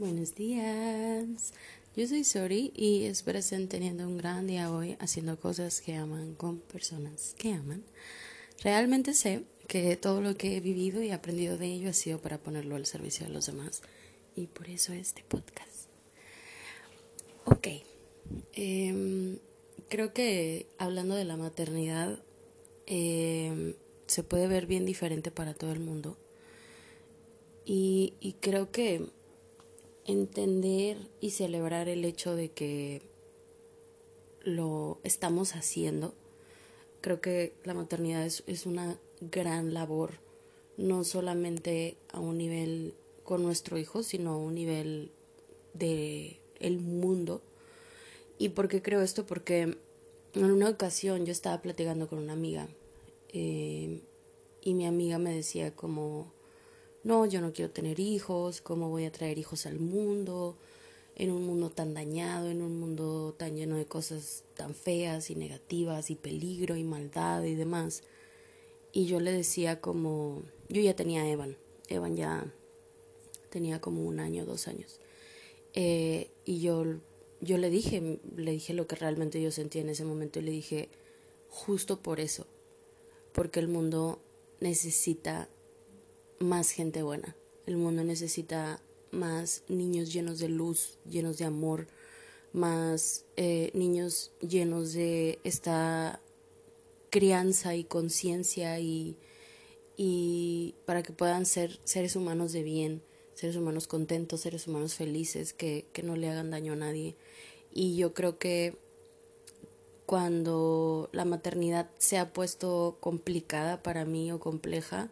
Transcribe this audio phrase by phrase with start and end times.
[0.00, 1.52] Buenos días.
[1.94, 6.34] Yo soy Sori y espero estén teniendo un gran día hoy haciendo cosas que aman
[6.34, 7.84] con personas que aman.
[8.64, 12.38] Realmente sé que todo lo que he vivido y aprendido de ello ha sido para
[12.38, 13.82] ponerlo al servicio de los demás
[14.34, 15.88] y por eso este podcast.
[17.44, 17.68] Ok.
[18.52, 19.38] Em,
[19.88, 22.18] creo que hablando de la maternidad
[22.86, 23.74] em,
[24.08, 26.18] se puede ver bien diferente para todo el mundo.
[27.64, 29.08] Y, y creo que
[30.06, 33.02] entender y celebrar el hecho de que
[34.42, 36.14] lo estamos haciendo.
[37.00, 40.20] Creo que la maternidad es, una gran labor,
[40.76, 45.10] no solamente a un nivel con nuestro hijo, sino a un nivel
[45.72, 47.42] de el mundo.
[48.38, 49.26] ¿Y por qué creo esto?
[49.26, 49.76] Porque
[50.34, 52.68] en una ocasión yo estaba platicando con una amiga
[53.28, 54.00] eh,
[54.62, 56.32] y mi amiga me decía como,
[57.04, 60.56] no, yo no quiero tener hijos, ¿cómo voy a traer hijos al mundo?
[61.16, 65.36] En un mundo tan dañado, en un mundo tan lleno de cosas tan feas y
[65.36, 68.02] negativas y peligro y maldad y demás.
[68.92, 71.56] Y yo le decía como, yo ya tenía a Evan,
[71.88, 72.52] Evan ya
[73.50, 74.98] tenía como un año, dos años.
[75.74, 76.84] Eh, y yo,
[77.40, 80.52] yo le dije, le dije lo que realmente yo sentía en ese momento y le
[80.52, 80.88] dije,
[81.50, 82.46] justo por eso,
[83.32, 84.20] porque el mundo
[84.60, 85.48] necesita
[86.38, 87.36] más gente buena.
[87.66, 91.86] El mundo necesita más niños llenos de luz, llenos de amor,
[92.52, 96.20] más eh, niños llenos de esta
[97.10, 99.16] crianza y conciencia y,
[99.96, 103.02] y para que puedan ser seres humanos de bien,
[103.34, 107.16] seres humanos contentos, seres humanos felices, que, que no le hagan daño a nadie.
[107.72, 108.76] Y yo creo que
[110.06, 115.10] cuando la maternidad se ha puesto complicada para mí o compleja,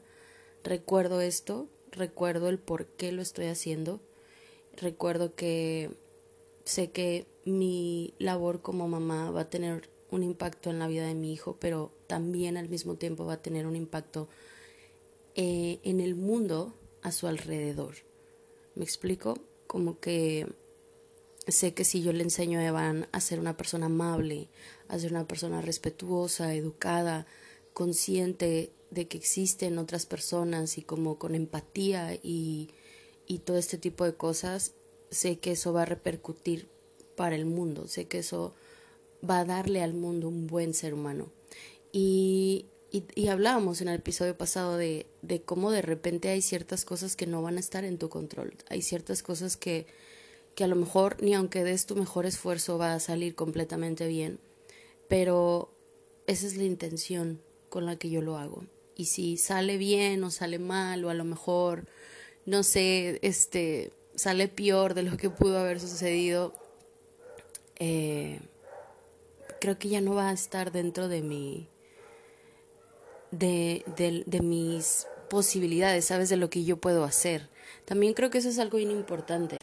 [0.64, 4.00] recuerdo esto, recuerdo el por qué lo estoy haciendo,
[4.76, 5.90] recuerdo que
[6.64, 11.14] sé que mi labor como mamá va a tener un impacto en la vida de
[11.14, 14.28] mi hijo, pero también al mismo tiempo va a tener un impacto
[15.34, 17.94] eh, en el mundo a su alrededor.
[18.74, 19.38] ¿Me explico?
[19.66, 20.46] Como que
[21.48, 24.48] sé que si yo le enseño a Evan a ser una persona amable,
[24.88, 27.26] a ser una persona respetuosa, educada,
[27.72, 32.68] consciente de que existen otras personas y como con empatía y,
[33.26, 34.72] y todo este tipo de cosas,
[35.10, 36.68] sé que eso va a repercutir
[37.16, 38.54] para el mundo, sé que eso
[39.28, 41.32] va a darle al mundo un buen ser humano.
[41.90, 47.16] Y, y, hablábamos en el episodio pasado de, de cómo de repente hay ciertas cosas
[47.16, 49.86] que no van a estar en tu control, hay ciertas cosas que,
[50.54, 54.38] que a lo mejor ni aunque des tu mejor esfuerzo va a salir completamente bien,
[55.08, 55.72] pero
[56.26, 58.64] esa es la intención con la que yo lo hago
[59.02, 61.86] y si sale bien o sale mal o a lo mejor
[62.46, 66.54] no sé este sale peor de lo que pudo haber sucedido
[67.80, 68.38] eh,
[69.60, 71.68] creo que ya no va a estar dentro de mi
[73.32, 77.48] de, de, mis posibilidades sabes de lo que yo puedo hacer.
[77.86, 79.56] También creo que eso es algo bien importante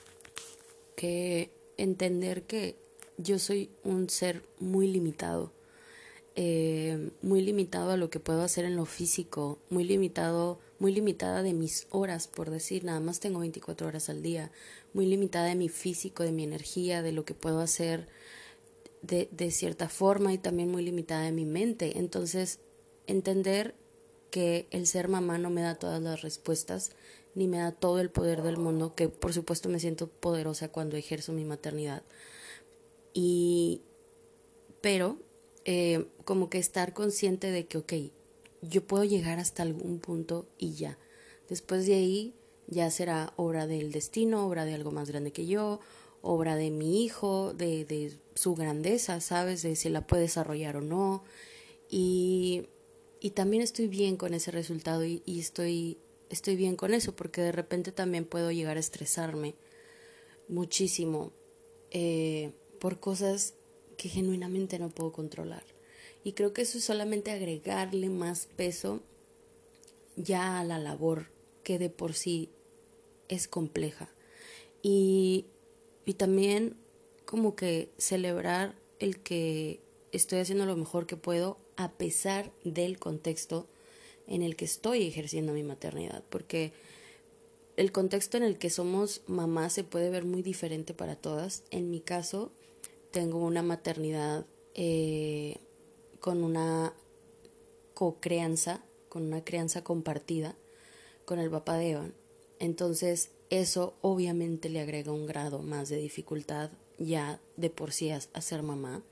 [0.95, 2.75] que entender que
[3.17, 5.53] yo soy un ser muy limitado
[6.41, 11.43] eh, muy limitado a lo que puedo hacer en lo físico, muy limitado, muy limitada
[11.43, 14.49] de mis horas, por decir, nada más tengo 24 horas al día,
[14.93, 18.07] muy limitada de mi físico, de mi energía, de lo que puedo hacer
[19.01, 21.99] de, de cierta forma y también muy limitada de mi mente.
[21.99, 22.61] Entonces,
[23.05, 23.75] entender
[24.31, 26.93] que el ser mamá no me da todas las respuestas,
[27.35, 30.95] ni me da todo el poder del mundo, que por supuesto me siento poderosa cuando
[30.95, 32.01] ejerzo mi maternidad.
[33.13, 33.81] Y,
[34.79, 35.17] pero
[35.65, 37.93] eh, como que estar consciente de que, ok,
[38.61, 40.97] yo puedo llegar hasta algún punto y ya.
[41.47, 42.33] Después de ahí
[42.67, 45.79] ya será obra del destino, obra de algo más grande que yo,
[46.21, 49.61] obra de mi hijo, de, de su grandeza, ¿sabes?
[49.63, 51.23] De si la puede desarrollar o no.
[51.89, 52.67] Y,
[53.19, 55.97] y también estoy bien con ese resultado y, estoy,
[56.29, 59.55] estoy bien con eso porque de repente también puedo llegar a estresarme
[60.47, 61.31] muchísimo
[61.91, 63.55] eh, por cosas
[63.99, 65.63] que genuinamente no puedo controlar.
[66.23, 69.01] Y creo que eso es solamente agregarle más peso
[70.15, 71.27] ya a la labor
[71.63, 72.49] que de por sí
[73.27, 74.09] es compleja.
[74.81, 75.47] Y,
[76.05, 76.77] y también
[77.25, 79.81] como que celebrar el que
[80.13, 83.67] estoy haciendo lo mejor que puedo a pesar del contexto
[84.27, 86.71] en el que estoy ejerciendo mi maternidad, porque
[87.75, 91.63] el contexto en el que somos mamás se puede ver muy diferente para todas.
[91.69, 92.51] En mi caso,
[93.11, 94.45] tengo una maternidad
[94.75, 95.57] eh,
[96.19, 96.93] con una
[97.93, 100.55] co-crianza, con una crianza compartida
[101.25, 102.13] con el papá de Evan.
[102.59, 108.19] Entonces, eso obviamente le agrega un grado más de dificultad ya de por sí a,
[108.19, 109.03] ser mamá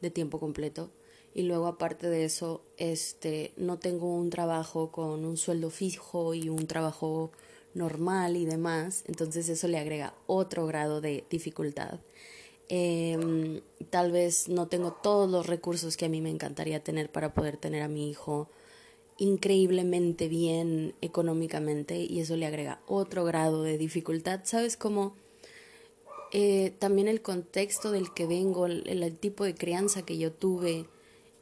[0.00, 0.90] de tiempo completo.
[1.32, 6.48] Y luego aparte de eso este no tengo un trabajo con un sueldo fijo y
[6.48, 7.30] un trabajo
[7.74, 9.04] normal y demás.
[9.06, 12.00] Entonces eso le agrega otro grado de dificultad
[12.70, 17.34] em, tal vez no tengo todos los recursos que a mí me encantaría tener para
[17.34, 18.48] poder tener a mi hijo
[19.18, 24.40] increíblemente bien económicamente y eso le agrega otro grado de dificultad.
[24.44, 25.14] Sabes cómo
[26.32, 30.86] eh, también el contexto del que vengo, el, tipo de crianza que yo tuve,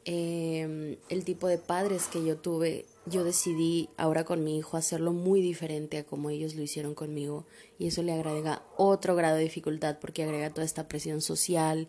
[0.07, 5.13] em, el tipo de padres que yo tuve, yo decidí ahora con mi hijo hacerlo
[5.13, 7.47] muy diferente a como ellos lo hicieron conmigo
[7.79, 11.89] y eso le agrega otro grado de dificultad porque agrega toda esta presión social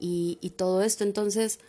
[0.00, 1.04] y, y todo esto.
[1.04, 1.60] Entonces,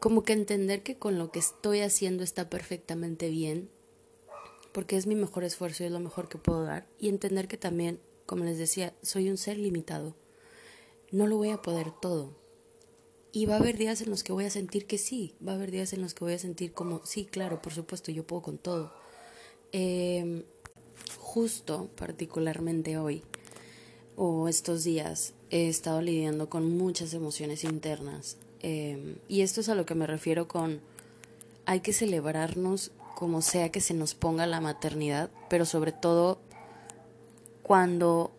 [0.00, 3.70] como que entender que con lo que estoy haciendo está perfectamente bien
[4.72, 7.56] porque es mi mejor esfuerzo y es lo mejor que puedo dar y entender que
[7.56, 10.16] también como les decía, soy un ser limitado.
[11.10, 12.32] No lo voy a poder todo.
[13.34, 15.54] Y va a haber días en los que voy a sentir que sí, va a
[15.56, 18.42] haber días en los que voy a sentir como, sí, claro, por supuesto, yo puedo
[18.42, 18.92] con todo.
[19.72, 20.44] Em,
[21.18, 23.24] justo, particularmente hoy,
[24.14, 28.36] o estos días, he estado lidiando con muchas emociones internas.
[28.60, 30.80] Em, y esto es a lo que me refiero con,
[31.66, 36.38] hay que celebrarnos como sea que se nos ponga la maternidad, pero sobre todo
[37.64, 38.30] cuando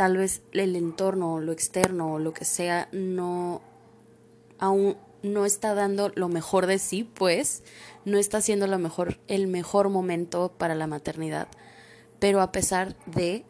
[0.00, 3.60] tal vez el entorno, lo externo o lo que sea no
[4.58, 7.62] aún no está dando lo mejor de sí, pues
[8.06, 11.48] no está siendo lo mejor el mejor momento para la maternidad.
[12.18, 13.44] Pero a pesar de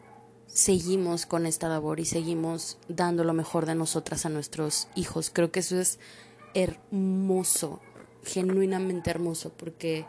[0.48, 5.30] seguimos con esta labor y seguimos dando lo mejor de nosotras a nuestros hijos.
[5.32, 6.00] Creo que eso es
[6.54, 7.78] hermoso,
[8.24, 10.04] genuinamente hermoso, porque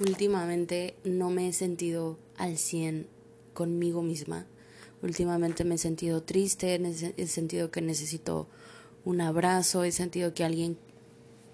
[0.00, 3.08] últimamente no me he sentido al 100
[3.54, 4.44] conmigo misma.
[5.06, 6.74] Últimamente me he sentido triste,
[7.16, 8.48] he sentido que necesito
[9.04, 10.76] un abrazo, he sentido que alguien,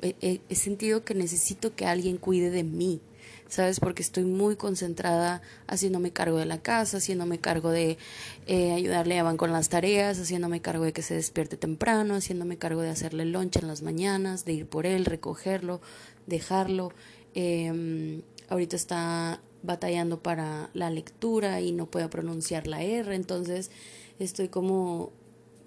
[0.01, 3.03] he, sentido que necesito que alguien cuide de mí,
[3.49, 3.79] ¿sabes?
[3.79, 7.99] Porque estoy muy concentrada haciéndome cargo de la casa, haciéndome cargo de
[8.47, 12.57] eh, ayudarle a Van con las tareas, haciéndome cargo de que se despierte temprano, haciéndome
[12.57, 15.83] cargo de hacerle lunch en las mañanas, de ir por él, recogerlo,
[16.27, 16.95] dejarlo.
[17.35, 23.71] Eh, ahorita está batallando para la lectura y no puedo pronunciar la R, entonces
[24.19, 25.13] estoy como,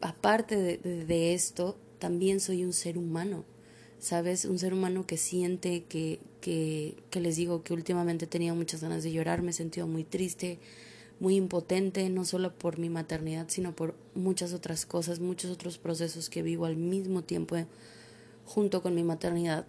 [0.01, 3.45] aparte de, esto, también soy un ser humano,
[3.99, 4.45] ¿sabes?
[4.45, 9.03] Un ser humano que siente, que, que, que les digo que últimamente tenía muchas ganas
[9.03, 10.59] de llorar, me he sentido muy triste,
[11.19, 16.29] muy impotente, no solo por mi maternidad, sino por muchas otras cosas, muchos otros procesos
[16.29, 17.55] que vivo al mismo tiempo
[18.45, 19.65] junto con mi maternidad.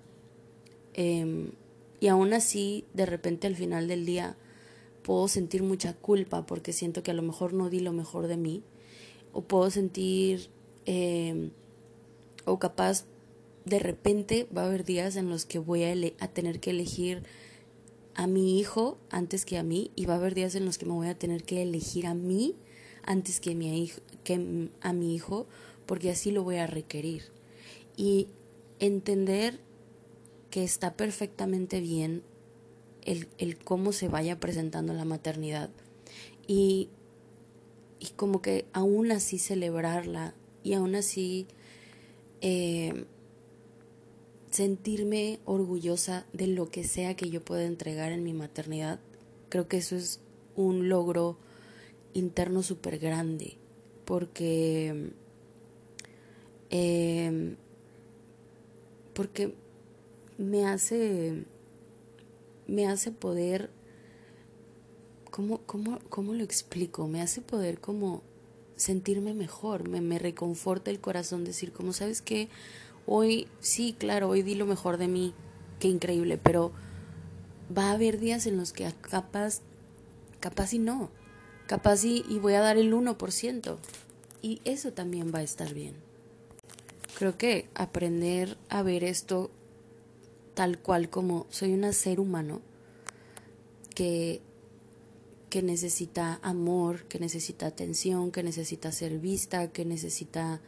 [0.94, 1.52] Eh,
[2.00, 4.36] y aún así, de repente al final del día,
[5.02, 8.36] puedo sentir mucha culpa porque siento que a lo mejor no di lo mejor de
[8.36, 8.62] mí.
[9.32, 10.50] O puedo sentir,
[10.84, 11.50] em,
[12.44, 13.04] o capaz,
[13.64, 15.94] de repente va a haber días en los que voy a,
[16.32, 17.22] tener que elegir
[18.14, 20.86] a mi hijo antes que a mí y va a haber días en los que
[20.86, 22.54] me voy a tener que elegir a mí
[23.02, 23.90] antes que, mi
[24.24, 25.46] que a mi hijo
[25.86, 27.22] porque así lo voy a requerir.
[27.96, 28.28] Y
[28.78, 29.60] entender
[30.56, 32.22] que está perfectamente bien
[33.04, 35.68] el, el cómo se vaya presentando la maternidad.
[36.46, 36.88] Y,
[38.00, 41.46] y como que aún así celebrarla y aún así
[42.40, 43.04] eh,
[44.50, 48.98] sentirme orgullosa de lo que sea que yo pueda entregar en mi maternidad,
[49.50, 50.20] creo que eso es
[50.54, 51.36] un logro
[52.14, 53.58] interno súper grande,
[54.06, 55.10] porque,
[56.70, 57.56] eh,
[59.12, 59.65] porque
[60.38, 61.44] me hace,
[62.66, 63.70] me hace poder,
[65.30, 67.06] ¿cómo, cómo, cómo lo explico?
[67.06, 68.22] Me hace poder como
[68.76, 72.48] sentirme mejor, me, me reconforta el corazón decir, como sabes que
[73.06, 75.34] hoy, sí, claro, hoy di lo mejor de mí,
[75.80, 76.72] qué increíble, pero
[77.76, 79.62] va a haber días en los que capaz,
[80.40, 81.10] capaz y no,
[81.66, 83.76] capaz y, y voy a dar el 1%,
[84.42, 85.94] y eso también va a estar bien.
[87.18, 89.50] Creo que aprender a ver esto
[90.56, 92.62] tal cual como soy un ser humano
[93.94, 94.40] que,
[95.50, 100.62] que necesita amor, que necesita atención, que necesita ser vista, que necesita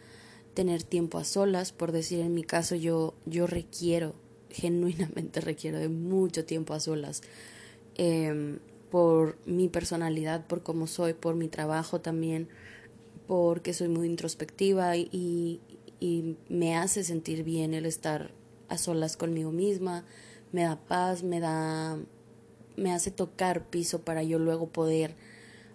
[0.53, 4.15] tener tiempo a solas, por decir en mi caso yo, yo requiero,
[4.51, 7.23] genuinamente requiero de mucho tiempo a solas,
[7.95, 8.59] em,
[8.91, 12.49] por mi personalidad, por cómo soy, por mi trabajo también,
[13.27, 15.63] porque soy muy introspectiva y,
[15.99, 18.37] y me hace sentir bien el estar
[18.69, 20.05] a solas conmigo misma,
[20.53, 21.99] me da paz, me da
[22.77, 25.17] me hace tocar piso para yo luego poder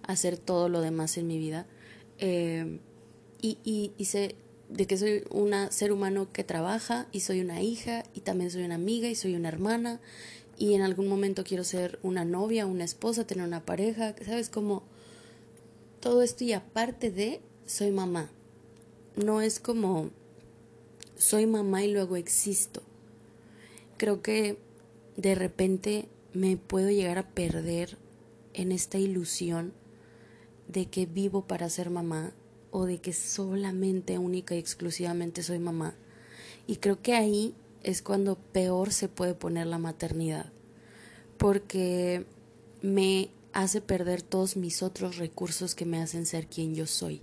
[0.03, 1.65] hacer todo lo demás en mi vida.
[2.17, 2.79] Eh,
[3.41, 4.35] y, y, y sé
[4.69, 8.63] de que soy un ser humano que trabaja y soy una hija y también soy
[8.63, 9.99] una amiga y soy una hermana
[10.57, 14.49] y en algún momento quiero ser una novia, una esposa, tener una pareja, ¿sabes?
[14.49, 14.83] Como
[15.99, 18.29] todo esto y aparte de soy mamá.
[19.15, 20.09] No es como
[21.15, 22.81] soy mamá y luego existo.
[23.97, 24.57] Creo que
[25.15, 27.97] de repente me puedo llegar a perder
[28.53, 29.73] en esta ilusión
[30.67, 32.33] de que vivo para ser mamá
[32.71, 35.95] o de que solamente, única y exclusivamente soy mamá.
[36.65, 37.53] Y creo que ahí
[37.83, 40.51] es cuando peor se puede poner la maternidad,
[41.37, 42.25] porque
[42.81, 47.21] me hace perder todos mis otros recursos que me hacen ser quien yo soy.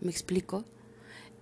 [0.00, 0.64] ¿Me explico?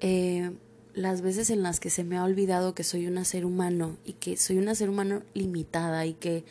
[0.00, 0.50] Eh,
[0.94, 4.14] las veces en las que se me ha olvidado que soy un ser humano y
[4.14, 6.44] que soy un ser humano limitada y que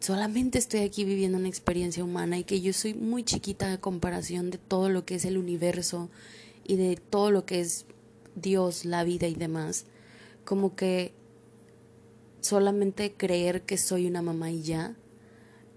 [0.00, 4.50] solamente estoy aquí viviendo una experiencia humana y que yo soy muy chiquita a comparación
[4.50, 6.10] de todo lo que es el universo
[6.64, 7.86] y de todo lo que es
[8.34, 9.86] Dios, la vida y demás.
[10.44, 11.12] Como que
[12.40, 14.96] solamente creer que soy una mamá y ya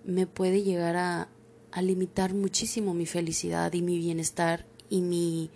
[0.06, 1.30] me puede llegar a,
[1.72, 5.50] a limitar muchísimo mi felicidad y mi bienestar y mi,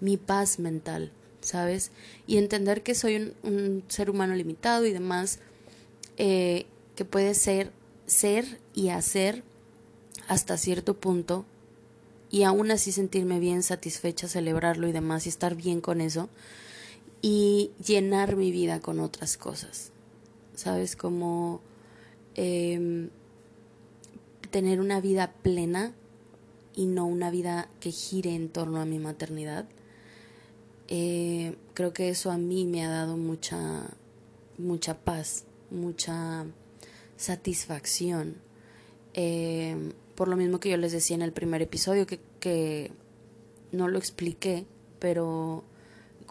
[0.00, 1.12] mi paz mental,
[1.44, 1.92] ¿sabes?
[2.26, 5.38] Y entender que soy un, ser humano limitado y demás,
[6.16, 7.70] eh, que puede ser
[8.06, 9.42] ser y hacer
[10.28, 11.44] hasta cierto punto
[12.30, 16.28] y aún así sentirme bien, satisfecha, celebrarlo y demás y estar bien con eso
[17.22, 19.92] y llenar mi vida con otras cosas.
[20.54, 20.96] ¿Sabes?
[20.96, 21.60] Como
[22.34, 23.10] em,
[24.50, 25.92] tener una vida plena
[26.74, 29.66] y no una vida que gire en torno a mi maternidad.
[30.88, 33.88] Eh, creo que eso a mí me ha dado mucha,
[34.58, 36.46] mucha paz, mucha
[37.16, 38.36] satisfacción.
[39.14, 42.92] Eh, por lo mismo que yo les decía en el primer episodio, que, que
[43.72, 44.66] no lo expliqué,
[44.98, 45.64] pero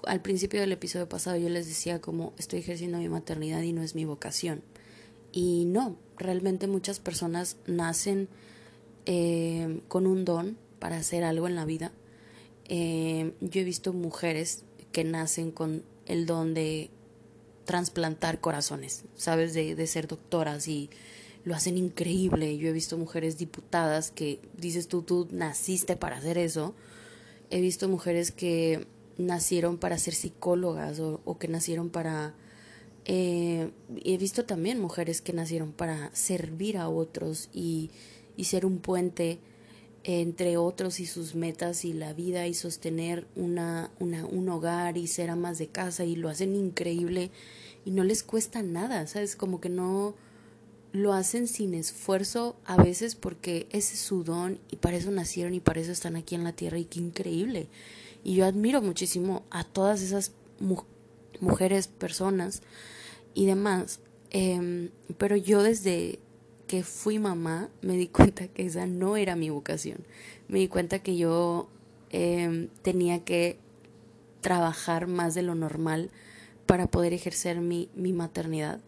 [0.05, 3.81] al principio del episodio pasado yo les decía como estoy ejerciendo mi maternidad y no
[3.81, 4.62] es mi vocación.
[5.31, 8.27] Y no, realmente muchas personas nacen
[9.05, 11.91] eh, con un don para hacer algo en la vida.
[12.70, 16.89] Eh, yo he visto mujeres que nacen con el don de
[17.65, 19.53] trasplantar corazones, ¿sabes?
[19.53, 20.89] De, de ser doctoras y
[21.46, 22.58] lo hacen increíble.
[22.58, 26.74] Yo he visto mujeres diputadas que dices tú, tú naciste para hacer eso.
[27.50, 32.34] He visto mujeres que nacieron para ser psicólogas o, que nacieron para...
[33.05, 33.72] Eh,
[34.05, 37.91] he visto también mujeres que nacieron para servir a otros y,
[38.38, 39.39] y ser un puente
[40.03, 45.07] entre otros y sus metas y la vida y sostener una, una, un hogar y
[45.07, 47.31] ser amas de casa y lo hacen increíble
[47.86, 49.36] y no les cuesta nada, ¿sabes?
[49.36, 50.15] Como que no
[50.91, 55.53] lo hacen sin esfuerzo a veces porque ese es su don y para eso nacieron
[55.53, 57.67] y para eso están aquí en la tierra y qué increíble.
[58.24, 60.31] Y yo admiro muchísimo a todas esas
[61.39, 62.62] mujeres, personas
[63.33, 64.00] y demás.
[64.29, 66.19] Em, pero yo desde
[66.67, 70.00] que fui mamá me di cuenta que esa no era mi vocación.
[70.48, 71.70] Me di cuenta que yo
[72.10, 73.58] em, tenía que
[74.41, 76.12] trabajar más de lo normal
[76.65, 78.79] para poder ejercer mi, mi maternidad.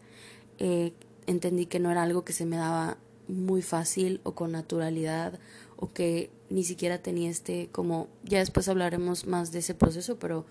[0.58, 0.92] Eh,
[1.26, 5.38] entendí que no era algo que se me daba muy fácil o con naturalidad
[5.76, 10.46] o que ni siquiera tenía este como ya después hablaremos más de ese proceso pero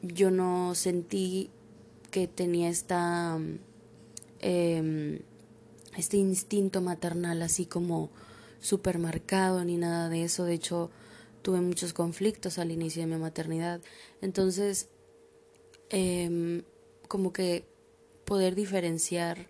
[0.00, 1.50] yo no sentí
[2.10, 3.38] que tenía esta
[4.40, 5.20] eh,
[5.98, 8.10] este instinto maternal así como
[8.60, 10.44] supermercado ni nada de eso.
[10.44, 10.90] De hecho,
[11.42, 13.80] tuve muchos conflictos al inicio de mi maternidad.
[14.20, 14.88] Entonces,
[15.90, 16.62] eh,
[17.08, 17.66] como que
[18.24, 19.48] poder diferenciar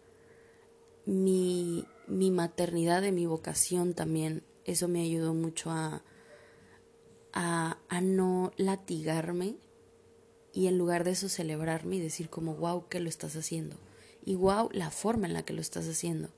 [1.04, 6.04] mi, mi maternidad de mi vocación también, eso me ayudó mucho a,
[7.32, 9.56] a, a no latigarme
[10.52, 13.76] y en lugar de eso celebrarme y decir como, wow, que lo estás haciendo.
[14.24, 16.30] Y wow, la forma en la que lo estás haciendo.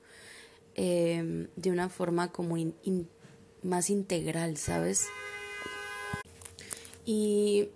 [0.75, 2.55] Em, de una forma como
[3.61, 5.05] más integral, ¿sabes?
[7.05, 7.69] Y,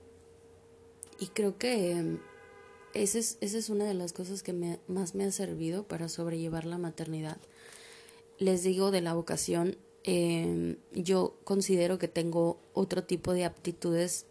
[1.19, 2.17] y creo que
[2.93, 6.65] esa es, es una de las cosas que me, más me ha servido para sobrellevar
[6.65, 7.37] la maternidad.
[8.37, 14.25] Les digo de la vocación, em, yo considero que tengo otro tipo de aptitudes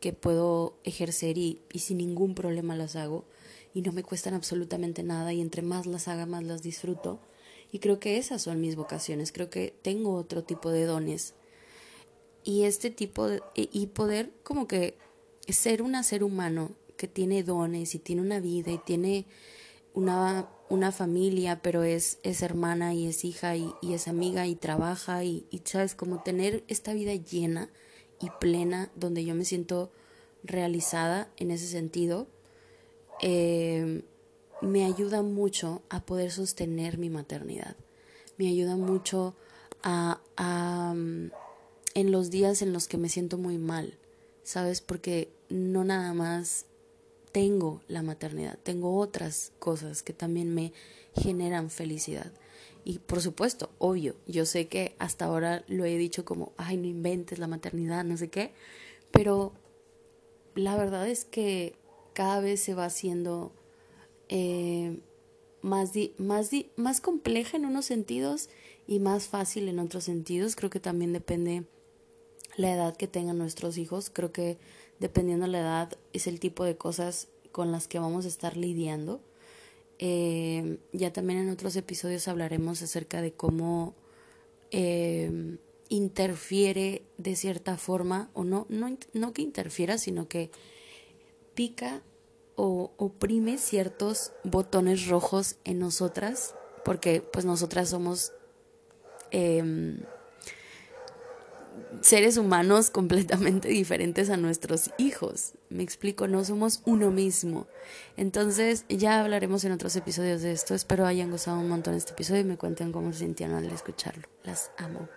[0.00, 3.26] que puedo ejercer y, y sin ningún problema las hago
[3.74, 7.20] y no me cuestan absolutamente nada y entre más las haga más las disfruto
[7.72, 11.34] y creo que esas son mis vocaciones, creo que tengo otro tipo de dones.
[12.44, 14.98] Y este tipo de, y poder como que
[15.48, 19.26] ser un ser humano que tiene dones y tiene una vida y tiene
[19.94, 25.24] una, una familia, pero es, es hermana y es hija y, es amiga y trabaja
[25.24, 27.70] y, y, sabes, como tener esta vida llena
[28.20, 29.90] y plena donde yo me siento
[30.44, 32.26] realizada en ese sentido,
[33.22, 34.02] eh,
[34.62, 37.76] me ayuda mucho a poder sostener mi maternidad.
[38.38, 39.34] Me ayuda mucho
[39.82, 41.30] a, a, mm,
[41.94, 43.98] en los días en los que me siento muy mal,
[44.44, 44.80] ¿sabes?
[44.80, 46.66] Porque no nada más
[47.32, 50.72] tengo la maternidad, tengo otras cosas que también me
[51.14, 52.32] generan felicidad.
[52.84, 56.86] Y por supuesto, obvio, yo sé que hasta ahora lo he dicho como, ay, no
[56.86, 58.52] inventes la maternidad, no sé qué,
[59.10, 59.52] pero
[60.54, 61.74] la verdad es que
[62.12, 63.52] cada vez se va haciendo
[64.28, 64.98] eh,
[65.62, 68.48] más, más, más compleja en unos sentidos
[68.86, 70.56] y más fácil en otros sentidos.
[70.56, 71.64] Creo que también depende
[72.56, 74.10] la edad que tengan nuestros hijos.
[74.10, 74.58] Creo que
[74.98, 79.20] dependiendo la edad es el tipo de cosas con las que vamos a estar lidiando.
[79.98, 83.94] Eh, ya también en otros episodios hablaremos acerca de cómo
[84.70, 90.50] eh, interfiere de cierta forma, o no, no, no que interfiera, sino que
[91.54, 92.02] pica
[92.56, 96.54] o oprime ciertos botones rojos en nosotras,
[96.84, 98.32] porque pues nosotras somos
[99.30, 99.96] eh,
[102.00, 105.52] seres humanos completamente diferentes a nuestros hijos.
[105.68, 107.66] Me explico, no somos uno mismo.
[108.16, 110.74] Entonces, ya hablaremos en otros episodios de esto.
[110.74, 114.28] Espero hayan gozado un montón este episodio y me cuenten cómo se sentían al escucharlo.
[114.44, 115.08] Las amo.